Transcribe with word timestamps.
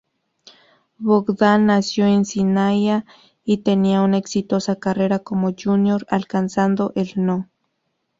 Bogdan 0.97 1.67
nació 1.67 2.07
en 2.07 2.25
Sinaia 2.25 3.05
y 3.43 3.57
tenía 3.59 4.01
una 4.01 4.17
exitosa 4.17 4.77
carrera 4.77 5.19
como 5.19 5.53
junior, 5.55 6.07
alcanzando 6.09 6.91
el 6.95 7.11
no. 7.17 7.51